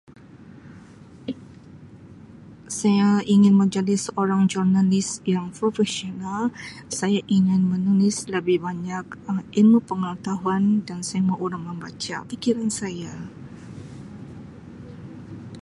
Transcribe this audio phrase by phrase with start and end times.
[2.79, 6.43] "Saya ingin menjadi seorang ""Journalist"" yang profesional
[6.99, 9.05] saya ingin menulis lebih banyak
[9.59, 13.13] ilmu pengetahuan dan saya mau orang membaca fikiran saya."